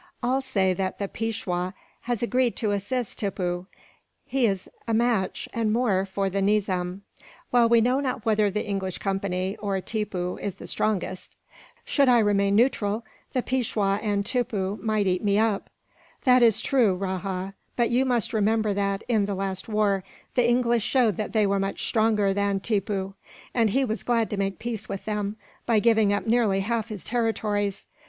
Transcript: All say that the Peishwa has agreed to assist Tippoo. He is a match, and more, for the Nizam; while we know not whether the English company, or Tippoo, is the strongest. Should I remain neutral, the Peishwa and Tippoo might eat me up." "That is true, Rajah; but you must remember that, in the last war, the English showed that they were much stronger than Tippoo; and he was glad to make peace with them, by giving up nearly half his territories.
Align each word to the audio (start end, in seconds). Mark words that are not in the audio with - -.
All 0.23 0.41
say 0.41 0.73
that 0.73 0.97
the 0.97 1.07
Peishwa 1.07 1.75
has 2.09 2.23
agreed 2.23 2.55
to 2.55 2.71
assist 2.71 3.19
Tippoo. 3.19 3.67
He 4.25 4.47
is 4.47 4.67
a 4.87 4.95
match, 4.95 5.47
and 5.53 5.71
more, 5.71 6.07
for 6.07 6.27
the 6.27 6.41
Nizam; 6.41 7.03
while 7.51 7.69
we 7.69 7.81
know 7.81 7.99
not 7.99 8.25
whether 8.25 8.49
the 8.49 8.67
English 8.67 8.97
company, 8.97 9.55
or 9.57 9.79
Tippoo, 9.79 10.37
is 10.39 10.55
the 10.55 10.65
strongest. 10.65 11.35
Should 11.85 12.09
I 12.09 12.17
remain 12.17 12.55
neutral, 12.55 13.05
the 13.33 13.43
Peishwa 13.43 13.99
and 14.01 14.25
Tippoo 14.25 14.79
might 14.81 15.05
eat 15.05 15.23
me 15.23 15.37
up." 15.37 15.69
"That 16.23 16.41
is 16.41 16.61
true, 16.61 16.95
Rajah; 16.95 17.53
but 17.75 17.91
you 17.91 18.03
must 18.03 18.33
remember 18.33 18.73
that, 18.73 19.03
in 19.07 19.27
the 19.27 19.35
last 19.35 19.69
war, 19.69 20.03
the 20.33 20.49
English 20.49 20.81
showed 20.83 21.15
that 21.17 21.31
they 21.31 21.45
were 21.45 21.59
much 21.59 21.85
stronger 21.85 22.33
than 22.33 22.59
Tippoo; 22.59 23.13
and 23.53 23.69
he 23.69 23.85
was 23.85 24.01
glad 24.01 24.31
to 24.31 24.37
make 24.37 24.57
peace 24.57 24.89
with 24.89 25.05
them, 25.05 25.35
by 25.67 25.77
giving 25.77 26.11
up 26.11 26.25
nearly 26.25 26.61
half 26.61 26.87
his 26.87 27.03
territories. 27.03 27.85